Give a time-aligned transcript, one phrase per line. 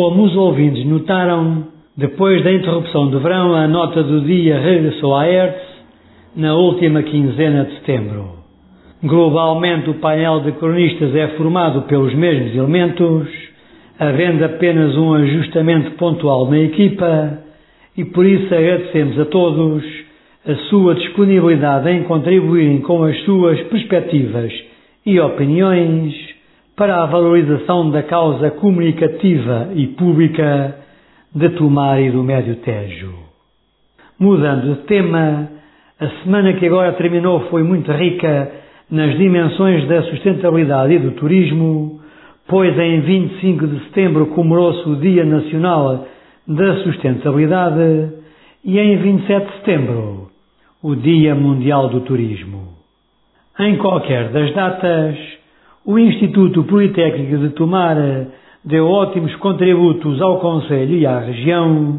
[0.00, 5.24] Como os ouvintes notaram, depois da interrupção de verão, a nota do dia regressou à
[5.26, 5.60] Hertz
[6.34, 8.30] na última quinzena de setembro.
[9.04, 13.28] Globalmente, o painel de cronistas é formado pelos mesmos elementos,
[13.98, 17.38] havendo apenas um ajustamento pontual na equipa,
[17.94, 19.84] e por isso agradecemos a todos
[20.46, 24.50] a sua disponibilidade em contribuírem com as suas perspectivas
[25.04, 26.39] e opiniões
[26.80, 30.76] para a valorização da causa comunicativa e pública
[31.30, 33.12] de Tomar e do Médio Tejo.
[34.18, 35.46] Mudando de tema,
[36.00, 38.50] a semana que agora terminou foi muito rica
[38.90, 42.00] nas dimensões da sustentabilidade e do turismo,
[42.48, 46.06] pois em 25 de setembro comemorou-se o Dia Nacional
[46.48, 48.10] da Sustentabilidade
[48.64, 50.30] e em 27 de setembro
[50.82, 52.68] o Dia Mundial do Turismo.
[53.58, 55.39] Em qualquer das datas,
[55.84, 57.96] o Instituto Politécnico de Tomar
[58.62, 61.98] deu ótimos contributos ao Conselho e à região,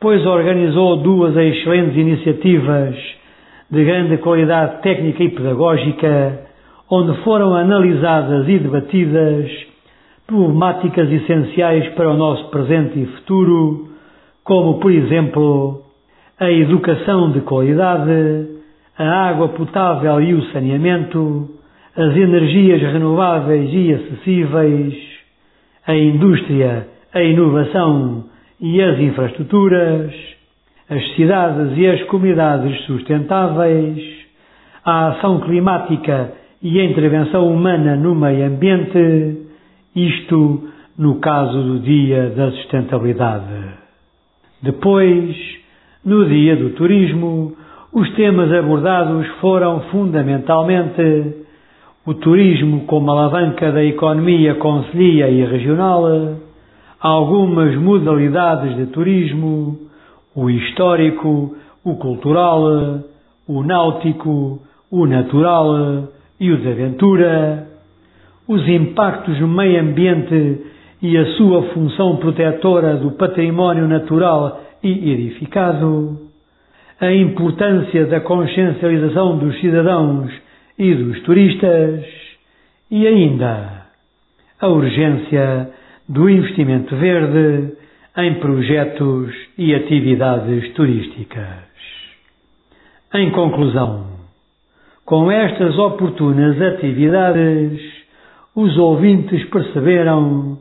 [0.00, 2.94] pois organizou duas excelentes iniciativas
[3.70, 6.46] de grande qualidade técnica e pedagógica,
[6.88, 9.50] onde foram analisadas e debatidas
[10.26, 13.88] problemáticas essenciais para o nosso presente e futuro,
[14.44, 15.82] como, por exemplo,
[16.38, 18.46] a educação de qualidade,
[18.96, 21.57] a água potável e o saneamento,
[21.98, 24.94] as energias renováveis e acessíveis,
[25.84, 28.26] a indústria, a inovação
[28.60, 30.14] e as infraestruturas,
[30.88, 34.00] as cidades e as comunidades sustentáveis,
[34.84, 39.48] a ação climática e a intervenção humana no meio ambiente,
[39.96, 43.74] isto no caso do Dia da Sustentabilidade.
[44.62, 45.36] Depois,
[46.04, 47.56] no Dia do Turismo,
[47.92, 51.47] os temas abordados foram fundamentalmente
[52.06, 56.04] o turismo como alavanca da economia concelhia e regional,
[57.00, 59.78] algumas modalidades de turismo,
[60.34, 63.02] o histórico, o cultural,
[63.46, 66.08] o náutico, o natural
[66.40, 67.66] e o de aventura,
[68.46, 70.62] os impactos no meio ambiente
[71.02, 76.18] e a sua função protetora do património natural e edificado,
[77.00, 80.47] a importância da consciencialização dos cidadãos
[80.78, 82.04] e dos turistas
[82.90, 83.86] e ainda
[84.60, 85.70] a urgência
[86.08, 87.72] do investimento verde
[88.16, 91.68] em projetos e atividades turísticas.
[93.14, 94.06] Em conclusão,
[95.04, 97.80] com estas oportunas atividades,
[98.54, 100.58] os ouvintes perceberam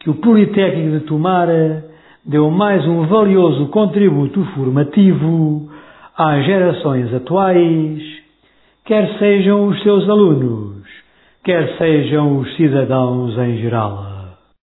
[0.00, 1.84] que o Politécnico de Tomara
[2.24, 5.70] deu mais um valioso contributo formativo
[6.16, 8.23] às gerações atuais,
[8.84, 10.86] quer sejam os seus alunos,
[11.42, 14.13] quer sejam os cidadãos em geral.